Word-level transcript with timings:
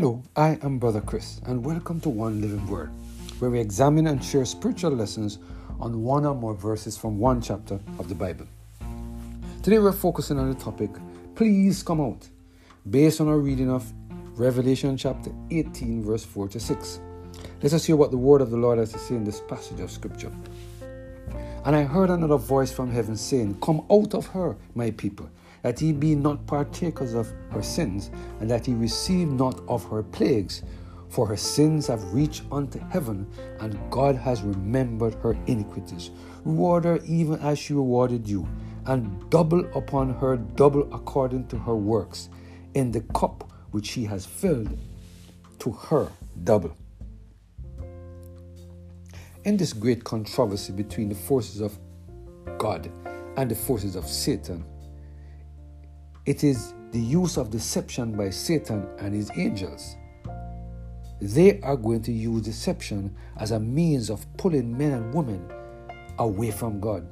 Hello, 0.00 0.22
I 0.36 0.56
am 0.62 0.78
Brother 0.78 1.00
Chris, 1.00 1.40
and 1.44 1.64
welcome 1.64 2.00
to 2.02 2.08
One 2.08 2.40
Living 2.40 2.64
Word, 2.68 2.88
where 3.40 3.50
we 3.50 3.58
examine 3.58 4.06
and 4.06 4.24
share 4.24 4.44
spiritual 4.44 4.92
lessons 4.92 5.40
on 5.80 6.04
one 6.04 6.24
or 6.24 6.36
more 6.36 6.54
verses 6.54 6.96
from 6.96 7.18
one 7.18 7.42
chapter 7.42 7.80
of 7.98 8.08
the 8.08 8.14
Bible. 8.14 8.46
Today 9.60 9.80
we're 9.80 9.90
focusing 9.90 10.38
on 10.38 10.50
the 10.50 10.54
topic, 10.54 10.90
Please 11.34 11.82
Come 11.82 12.00
Out, 12.00 12.28
based 12.88 13.20
on 13.20 13.26
our 13.26 13.38
reading 13.38 13.72
of 13.72 13.92
Revelation 14.36 14.96
chapter 14.96 15.32
18, 15.50 16.04
verse 16.04 16.24
4 16.24 16.46
to 16.46 16.60
6. 16.60 17.00
Let 17.60 17.72
us 17.72 17.84
hear 17.84 17.96
what 17.96 18.12
the 18.12 18.18
word 18.18 18.40
of 18.40 18.52
the 18.52 18.56
Lord 18.56 18.78
has 18.78 18.92
to 18.92 19.00
say 19.00 19.16
in 19.16 19.24
this 19.24 19.40
passage 19.48 19.80
of 19.80 19.90
Scripture. 19.90 20.30
And 21.64 21.74
I 21.74 21.82
heard 21.82 22.10
another 22.10 22.36
voice 22.36 22.70
from 22.70 22.92
heaven 22.92 23.16
saying, 23.16 23.58
Come 23.60 23.84
out 23.90 24.14
of 24.14 24.28
her, 24.28 24.56
my 24.76 24.92
people 24.92 25.28
that 25.62 25.80
ye 25.80 25.92
be 25.92 26.14
not 26.14 26.46
partakers 26.46 27.14
of 27.14 27.32
her 27.50 27.62
sins, 27.62 28.10
and 28.40 28.50
that 28.50 28.68
ye 28.68 28.74
receive 28.74 29.28
not 29.28 29.60
of 29.68 29.84
her 29.90 30.02
plagues. 30.02 30.62
For 31.08 31.26
her 31.26 31.36
sins 31.36 31.86
have 31.86 32.12
reached 32.12 32.42
unto 32.52 32.78
heaven, 32.90 33.26
and 33.60 33.78
God 33.90 34.14
has 34.16 34.42
remembered 34.42 35.14
her 35.16 35.36
iniquities. 35.46 36.10
Reward 36.44 36.84
her 36.84 36.98
even 37.06 37.40
as 37.40 37.58
she 37.58 37.72
rewarded 37.72 38.28
you, 38.28 38.46
and 38.86 39.28
double 39.30 39.64
upon 39.76 40.14
her 40.14 40.36
double 40.36 40.92
according 40.94 41.46
to 41.48 41.58
her 41.58 41.74
works, 41.74 42.28
in 42.74 42.92
the 42.92 43.00
cup 43.14 43.50
which 43.70 43.86
she 43.86 44.04
has 44.04 44.26
filled, 44.26 44.78
to 45.58 45.72
her 45.72 46.08
double. 46.44 46.76
In 49.44 49.56
this 49.56 49.72
great 49.72 50.04
controversy 50.04 50.72
between 50.72 51.08
the 51.08 51.14
forces 51.14 51.60
of 51.60 51.78
God 52.58 52.90
and 53.36 53.50
the 53.50 53.54
forces 53.54 53.96
of 53.96 54.06
Satan, 54.06 54.64
it 56.28 56.44
is 56.44 56.74
the 56.90 57.00
use 57.00 57.38
of 57.38 57.48
deception 57.48 58.12
by 58.12 58.28
Satan 58.28 58.86
and 58.98 59.14
his 59.14 59.30
angels. 59.38 59.96
They 61.22 61.58
are 61.62 61.74
going 61.74 62.02
to 62.02 62.12
use 62.12 62.42
deception 62.42 63.16
as 63.38 63.52
a 63.52 63.58
means 63.58 64.10
of 64.10 64.26
pulling 64.36 64.76
men 64.76 64.92
and 64.92 65.14
women 65.14 65.50
away 66.18 66.50
from 66.50 66.80
God. 66.80 67.08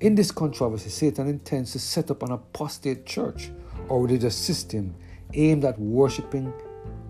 In 0.00 0.16
this 0.16 0.32
controversy, 0.32 0.90
Satan 0.90 1.28
intends 1.28 1.70
to 1.70 1.78
set 1.78 2.10
up 2.10 2.24
an 2.24 2.32
apostate 2.32 3.06
church 3.06 3.52
or 3.88 4.02
religious 4.02 4.34
system 4.34 4.92
aimed 5.32 5.64
at 5.64 5.78
worshiping 5.78 6.52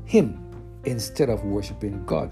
him 0.04 0.38
instead 0.84 1.30
of 1.30 1.44
worshiping 1.44 2.04
God. 2.04 2.30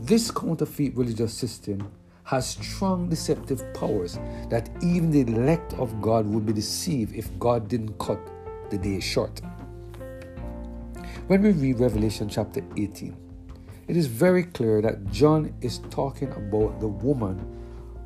This 0.00 0.30
counterfeit 0.30 0.96
religious 0.96 1.34
system 1.34 1.92
has 2.24 2.48
strong 2.48 3.08
deceptive 3.08 3.62
powers 3.74 4.18
that 4.48 4.70
even 4.82 5.10
the 5.10 5.20
elect 5.22 5.72
of 5.74 6.00
God 6.00 6.26
would 6.26 6.46
be 6.46 6.52
deceived 6.52 7.14
if 7.14 7.36
God 7.38 7.68
didn't 7.68 7.98
cut 7.98 8.20
the 8.70 8.78
day 8.78 9.00
short. 9.00 9.40
When 11.26 11.42
we 11.42 11.52
read 11.52 11.80
Revelation 11.80 12.28
chapter 12.28 12.64
18, 12.76 13.16
it 13.88 13.96
is 13.96 14.06
very 14.06 14.44
clear 14.44 14.80
that 14.82 15.10
John 15.10 15.52
is 15.60 15.78
talking 15.90 16.30
about 16.32 16.80
the 16.80 16.88
woman 16.88 17.38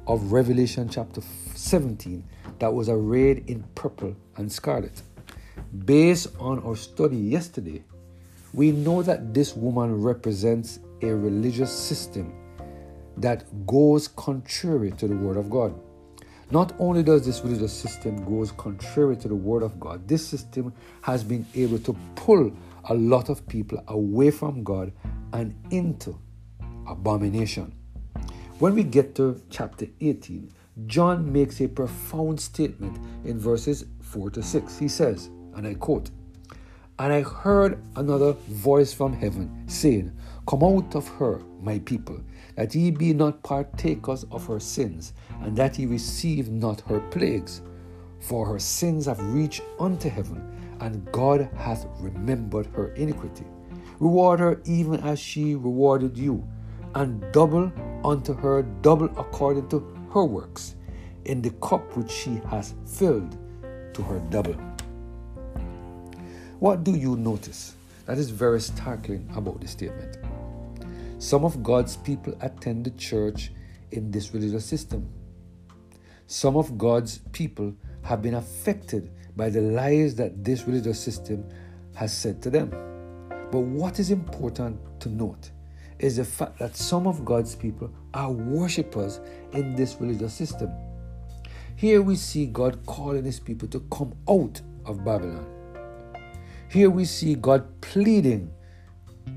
of 0.07 0.33
Revelation 0.33 0.89
chapter 0.89 1.21
17 1.55 2.25
that 2.59 2.73
was 2.73 2.89
arrayed 2.89 3.45
in 3.49 3.65
purple 3.75 4.15
and 4.37 4.51
scarlet. 4.51 5.03
Based 5.85 6.29
on 6.39 6.63
our 6.63 6.77
study 6.77 7.17
yesterday, 7.17 7.83
we 8.53 8.73
know 8.73 9.03
that 9.03 9.35
this 9.35 9.57
woman 9.57 10.03
represents 10.03 10.79
a 11.03 11.13
religious 11.15 11.73
system 11.73 12.33
that 13.17 13.67
goes 13.67 14.09
contrary 14.09 14.91
to 14.93 15.09
the 15.09 15.17
Word 15.17 15.37
of 15.37 15.51
God. 15.51 15.75
Not 16.51 16.75
only 16.79 17.03
does 17.03 17.25
this 17.25 17.41
religious 17.41 17.73
system 17.73 18.25
goes 18.25 18.53
contrary 18.53 19.17
to 19.17 19.29
the 19.29 19.35
Word 19.35 19.63
of 19.63 19.81
God, 19.81 20.07
this 20.07 20.27
system 20.27 20.73
has 21.03 21.25
been 21.25 21.47
able 21.55 21.79
to 21.81 21.97
pull 22.17 22.53
a 22.89 22.95
lot 22.95 23.29
of 23.29 23.47
people 23.49 23.83
away 23.89 24.31
from 24.31 24.63
God 24.63 24.93
and 25.33 25.55
into 25.71 26.19
abomination. 26.87 27.75
When 28.59 28.75
we 28.75 28.85
get 28.85 29.15
to 29.17 29.41
chapter 29.51 29.87
18, 30.01 30.53
John 30.87 31.33
makes 31.33 31.61
a 31.61 31.69
profound 31.69 32.41
statement 32.41 32.99
in 33.25 33.39
verses 33.39 33.87
4 34.03 34.31
to 34.31 34.43
6. 34.43 34.79
He 34.79 34.89
says, 34.89 35.31
and 35.55 35.67
I 35.67 35.75
quote, 35.75 36.11
And 36.99 37.13
I 37.13 37.23
heard 37.23 37.83
another 37.97 38.33
voice 38.49 38.93
from 38.93 39.13
heaven 39.13 39.65
saying, 39.67 40.13
Come 40.47 40.63
out 40.63 40.95
of 40.95 41.09
her, 41.17 41.41
my 41.61 41.79
people, 41.81 42.21
that 42.57 42.75
ye 42.75 42.91
be 42.91 43.13
not 43.13 43.43
partakers 43.43 44.25
of 44.31 44.47
her 44.47 44.61
sins, 44.61 45.13
and 45.43 45.57
that 45.57 45.79
ye 45.79 45.87
receive 45.87 46.51
not 46.51 46.81
her 46.83 47.01
plagues. 47.11 47.63
For 48.21 48.47
her 48.47 48.59
sins 48.59 49.07
have 49.07 49.21
reached 49.35 49.63
unto 49.79 50.09
heaven, 50.09 50.77
and 50.81 51.11
God 51.13 51.49
hath 51.57 51.87
remembered 51.99 52.67
her 52.75 52.93
iniquity. 52.95 53.45
Reward 54.01 54.41
her 54.41 54.61
even 54.65 55.01
as 55.01 55.19
she 55.19 55.55
rewarded 55.55 56.17
you, 56.17 56.47
and 56.95 57.25
double 57.33 57.73
unto 58.05 58.35
her 58.35 58.63
double 58.83 59.07
according 59.19 59.69
to 59.69 59.81
her 60.13 60.25
works, 60.25 60.77
in 61.25 61.43
the 61.43 61.51
cup 61.51 61.97
which 61.97 62.11
she 62.11 62.41
has 62.51 62.75
filled 62.87 63.37
to 63.95 64.03
her 64.03 64.21
double. 64.31 64.57
What 66.61 66.85
do 66.85 66.93
you 66.93 67.17
notice 67.17 67.77
that 68.07 68.19
is 68.19 68.31
very 68.31 68.61
startling 68.61 69.29
about 69.35 69.61
this 69.61 69.73
statement? 69.73 70.19
Some 71.25 71.47
of 71.47 71.63
God's 71.63 71.97
people 71.97 72.37
attend 72.43 72.85
the 72.85 72.91
church 72.91 73.51
in 73.93 74.11
this 74.11 74.35
religious 74.35 74.67
system. 74.67 75.09
Some 76.27 76.55
of 76.55 76.77
God's 76.77 77.21
people 77.33 77.75
have 78.03 78.21
been 78.21 78.35
affected 78.35 79.11
by 79.35 79.49
the 79.49 79.63
lies 79.63 80.15
that 80.17 80.45
this 80.45 80.67
religious 80.67 81.01
system 81.01 81.49
has 81.95 82.15
said 82.15 82.43
to 82.43 82.51
them. 82.51 82.69
But 83.51 83.61
what 83.61 83.99
is 83.99 84.11
important 84.11 84.79
to 85.01 85.09
note 85.09 85.51
is 85.99 86.19
the 86.19 86.27
fact 86.27 86.59
that 86.59 86.77
some 86.77 87.07
of 87.07 87.25
God's 87.25 87.57
people 87.57 87.91
are 88.13 88.31
worshippers 88.31 89.19
in 89.55 89.75
this 89.75 89.97
religious 89.99 90.35
system. 90.35 90.71
Here 91.75 92.03
we 92.03 92.17
see 92.17 92.45
God 92.45 92.85
calling 92.85 93.25
his 93.25 93.41
people 93.41 93.67
to 93.69 93.81
come 93.91 94.13
out 94.29 94.61
of 94.85 95.03
Babylon. 95.07 95.47
Here 96.69 96.91
we 96.91 97.07
see 97.07 97.35
God 97.35 97.81
pleading 97.81 98.53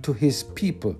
to 0.02 0.12
his 0.12 0.44
people 0.44 0.98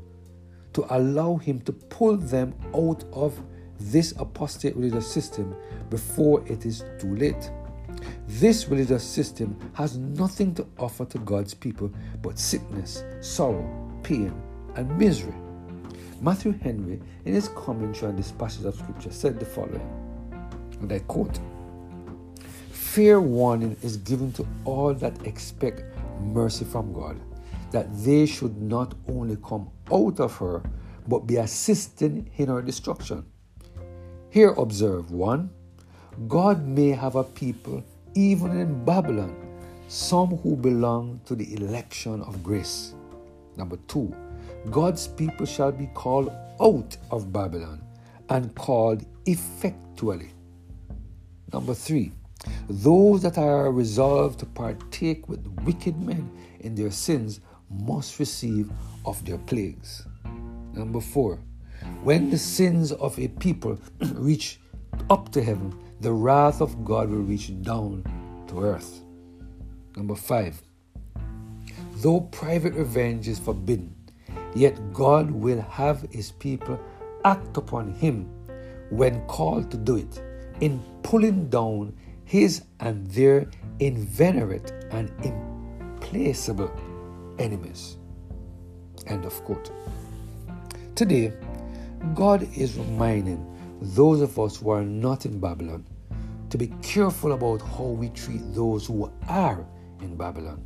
to 0.78 0.86
allow 0.96 1.38
him 1.38 1.60
to 1.62 1.74
pull 1.74 2.16
them 2.16 2.54
out 2.76 3.04
of 3.12 3.42
this 3.80 4.14
apostate 4.20 4.76
religious 4.76 5.12
system 5.12 5.56
before 5.90 6.48
it 6.48 6.68
is 6.68 6.84
too 7.00 7.16
late. 7.16 7.50
This 8.28 8.68
religious 8.68 9.04
system 9.04 9.58
has 9.74 9.98
nothing 9.98 10.54
to 10.54 10.68
offer 10.78 11.04
to 11.06 11.18
God's 11.18 11.56
people 11.56 11.92
but 12.22 12.38
sickness, 12.38 13.04
sorrow, 13.22 13.68
pain, 14.04 14.32
and 14.76 14.96
misery. 15.00 15.34
Matthew 16.22 16.52
Henry, 16.52 17.02
in 17.26 17.34
his 17.34 17.50
commentary 17.50 18.12
on 18.12 18.16
this 18.16 18.32
passage 18.32 18.66
of 18.66 18.76
Scripture, 18.76 19.12
said 19.12 19.40
the 19.40 19.46
following, 19.46 19.82
and 20.80 20.94
I 20.94 21.00
quote 21.00 21.40
Fair 22.70 23.20
warning 23.20 23.76
is 23.82 23.98
given 23.98 24.32
to 24.34 24.46
all 24.64 24.94
that 24.94 25.26
expect 25.26 25.82
mercy 26.22 26.66
from 26.66 26.94
God 26.94 27.20
that 27.72 27.88
they 28.04 28.26
should 28.26 28.62
not 28.62 28.94
only 29.08 29.38
come 29.38 29.70
out 29.92 30.20
of 30.20 30.36
her, 30.38 30.64
but 31.08 31.28
be 31.28 31.38
assisting 31.38 32.30
in 32.38 32.48
her 32.48 32.62
destruction. 32.62 33.26
Here 34.30 34.54
observe 34.58 35.12
one, 35.12 35.50
God 36.28 36.66
may 36.66 36.90
have 36.90 37.16
a 37.16 37.24
people 37.24 37.84
even 38.16 38.60
in 38.60 38.84
Babylon, 38.84 39.36
some 39.88 40.38
who 40.38 40.56
belong 40.56 41.22
to 41.26 41.36
the 41.36 41.54
election 41.54 42.22
of 42.24 42.44
grace. 42.44 42.94
Number 43.56 43.78
two, 43.88 44.14
God's 44.72 45.08
people 45.08 45.46
shall 45.46 45.72
be 45.72 45.88
called 45.94 46.32
out 46.60 46.98
of 47.12 47.32
Babylon 47.32 47.82
and 48.30 48.54
called 48.56 49.06
effectually. 49.26 50.32
Number 51.54 51.74
three, 51.74 52.12
those 52.70 53.22
that 53.22 53.38
are 53.38 53.72
resolved 53.72 54.40
to 54.40 54.46
partake 54.46 55.30
with 55.30 55.46
wicked 55.64 56.00
men 56.02 56.30
in 56.60 56.76
their 56.76 56.92
sins 56.92 57.40
must 57.70 58.20
receive 58.20 58.72
of 59.06 59.24
their 59.26 59.38
plagues. 59.38 60.06
Number 60.74 61.02
four, 61.02 61.40
when 62.04 62.30
the 62.30 62.38
sins 62.38 62.92
of 62.92 63.18
a 63.20 63.28
people 63.28 63.80
reach 64.14 64.60
up 65.10 65.32
to 65.32 65.44
heaven, 65.44 65.78
the 66.02 66.12
wrath 66.12 66.62
of 66.62 66.86
God 66.86 67.10
will 67.10 67.20
reach 67.20 67.52
down 67.62 68.04
to 68.48 68.62
earth. 68.62 69.02
Number 69.96 70.16
five, 70.16 70.62
though 71.98 72.22
private 72.22 72.74
revenge 72.74 73.28
is 73.28 73.40
forbidden, 73.40 73.96
yet 74.56 74.94
God 74.94 75.32
will 75.32 75.62
have 75.62 76.02
his 76.12 76.32
people 76.32 76.80
act 77.26 77.58
upon 77.58 77.94
him 77.94 78.30
when 78.90 79.26
called 79.28 79.72
to 79.72 79.78
do 79.78 79.98
it, 79.98 80.22
in 80.62 80.80
pulling 81.04 81.50
down 81.50 81.96
his 82.24 82.64
and 82.80 83.08
their 83.08 83.50
inveterate 83.80 84.72
and 84.92 85.12
implacable 85.24 86.72
enemies. 87.40 87.98
End 89.08 89.26
of 89.26 89.34
quote. 89.44 89.72
Today, 90.96 91.34
God 92.14 92.48
is 92.58 92.78
reminding 92.78 93.46
those 93.82 94.22
of 94.22 94.40
us 94.40 94.58
who 94.58 94.70
are 94.70 94.84
not 94.84 95.26
in 95.26 95.40
Babylon 95.40 95.86
to 96.50 96.58
be 96.58 96.68
careful 96.82 97.34
about 97.34 97.62
how 97.62 97.86
we 97.86 98.10
treat 98.10 98.42
those 98.54 98.88
who 98.88 99.12
are 99.28 99.66
in 100.02 100.16
Babylon. 100.16 100.64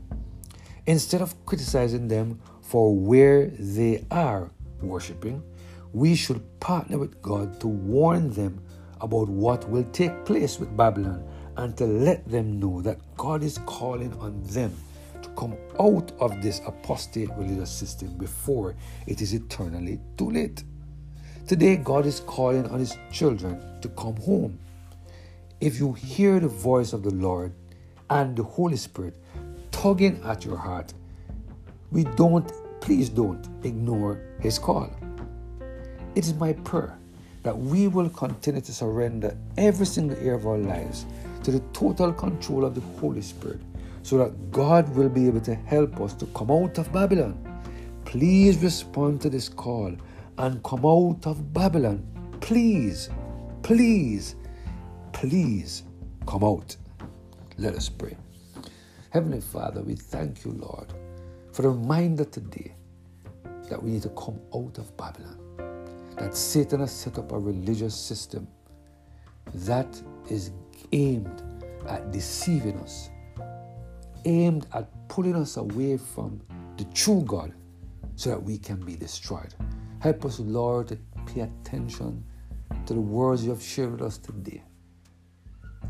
Instead 0.86 1.22
of 1.22 1.46
criticizing 1.46 2.08
them 2.08 2.40
for 2.62 2.96
where 2.96 3.48
they 3.48 4.06
are 4.12 4.50
worshiping, 4.82 5.44
we 5.94 6.16
should 6.16 6.42
partner 6.60 6.98
with 6.98 7.22
God 7.22 7.60
to 7.60 7.68
warn 7.68 8.32
them 8.32 8.64
about 9.02 9.28
what 9.28 9.70
will 9.70 9.84
take 9.92 10.26
place 10.26 10.60
with 10.60 10.76
Babylon 10.78 11.28
and 11.58 11.76
to 11.78 11.86
let 11.86 12.28
them 12.30 12.60
know 12.60 12.82
that 12.82 13.00
God 13.18 13.44
is 13.44 13.58
calling 13.66 14.14
on 14.20 14.42
them 14.44 14.76
come 15.36 15.56
out 15.80 16.12
of 16.20 16.42
this 16.42 16.62
apostate 16.66 17.30
religious 17.38 17.72
system 17.72 18.16
before 18.18 18.76
it 19.08 19.22
is 19.22 19.34
eternally 19.34 20.00
too 20.18 20.32
late. 20.32 20.64
Today, 21.48 21.76
God 21.76 22.06
is 22.06 22.22
calling 22.22 22.68
on 22.70 22.80
His 22.80 22.98
children 23.12 23.62
to 23.82 23.90
come 23.90 24.16
home. 24.18 24.60
If 25.60 25.80
you 25.80 25.94
hear 25.94 26.40
the 26.40 26.48
voice 26.48 26.94
of 26.94 27.04
the 27.04 27.14
Lord 27.14 27.54
and 28.10 28.36
the 28.36 28.44
Holy 28.44 28.78
Spirit 28.78 29.16
tugging 29.72 30.22
at 30.24 30.46
your 30.46 30.58
heart, 30.58 30.94
we 31.92 32.04
don't, 32.04 32.52
please 32.80 33.10
don't 33.10 33.48
ignore 33.64 34.22
His 34.40 34.58
call. 34.58 34.90
It 36.16 36.26
is 36.26 36.34
my 36.34 36.54
prayer 36.54 36.98
that 37.44 37.58
we 37.58 37.88
will 37.88 38.10
continue 38.10 38.62
to 38.62 38.74
surrender 38.74 39.36
every 39.58 39.86
single 39.86 40.18
area 40.18 40.36
of 40.36 40.46
our 40.46 40.58
lives 40.58 41.06
to 41.44 41.52
the 41.52 41.60
total 41.74 42.14
control 42.14 42.66
of 42.66 42.76
the 42.76 42.82
Holy 43.00 43.22
Spirit 43.22 43.60
so 44.04 44.18
that 44.18 44.52
God 44.52 44.94
will 44.96 45.10
be 45.10 45.28
able 45.28 45.42
to 45.42 45.56
help 45.56 46.00
us 46.02 46.14
to 46.16 46.26
come 46.28 46.52
out 46.52 46.78
of 46.78 46.92
Babylon. 46.92 47.38
Please 48.06 48.58
respond 48.58 49.22
to 49.22 49.30
this 49.30 49.48
call 49.48 49.96
and 50.38 50.64
come 50.64 50.86
out 50.86 51.26
of 51.26 51.54
Babylon. 51.54 52.06
Please, 52.42 53.10
please, 53.64 54.36
please 55.14 55.84
come 56.26 56.44
out. 56.44 56.76
Let 57.58 57.76
us 57.76 57.90
pray. 57.90 58.18
Heavenly 59.12 59.42
Father, 59.42 59.82
we 59.82 59.96
thank 59.96 60.46
you, 60.46 60.52
Lord, 60.52 60.94
for 61.52 61.62
the 61.62 61.70
reminder 61.70 62.26
today 62.26 62.74
that 63.70 63.82
we 63.82 63.92
need 63.92 64.02
to 64.04 64.10
come 64.10 64.40
out 64.56 64.78
of 64.78 64.96
Babylon. 64.98 65.38
That 66.18 66.36
Satan 66.36 66.80
has 66.80 66.92
set 66.92 67.18
up 67.18 67.32
a 67.32 67.38
religious 67.40 67.96
system 67.96 68.48
that 69.54 70.02
is 70.30 70.52
aimed 70.92 71.44
at 71.88 72.12
deceiving 72.12 72.78
us, 72.80 73.10
aimed 74.26 74.68
at 74.74 74.90
pulling 75.08 75.36
us 75.36 75.58
away 75.58 75.98
from 75.98 76.42
the 76.78 76.86
true 76.86 77.22
God 77.26 77.54
so 78.16 78.30
that 78.30 78.42
we 78.42 78.58
can 78.58 78.80
be 78.84 78.96
destroyed. 78.96 79.54
Help 80.00 80.26
us, 80.26 80.40
Lord, 80.40 80.90
to 80.90 80.98
pay 81.26 81.42
attention 81.42 82.24
to 82.86 82.94
the 82.94 83.02
words 83.02 83.44
you 83.44 83.52
have 83.52 83.62
shared 83.62 83.92
with 83.92 84.02
us 84.02 84.18
today. 84.18 84.64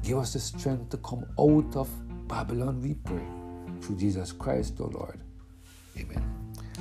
Give 0.04 0.18
us 0.18 0.33
the 0.33 0.39
strength 0.39 0.89
to 0.89 0.98
come 0.98 1.25
out 1.39 1.75
of 1.75 1.89
Babylon, 2.28 2.81
we 2.81 2.95
pray. 2.95 3.25
Through 3.81 3.98
Jesus 3.98 4.31
Christ, 4.31 4.80
our 4.80 4.88
Lord. 4.88 5.19
Amen. 5.98 6.24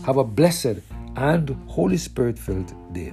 Have 0.05 0.17
a 0.17 0.25
blessed 0.25 0.81
and 1.17 1.51
Holy 1.69 1.97
Spirit 1.97 2.39
filled 2.39 2.73
day. 2.93 3.13